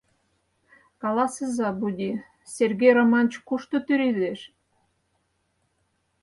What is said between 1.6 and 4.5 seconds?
буди, Сергей Романыч кушто тӱредеш?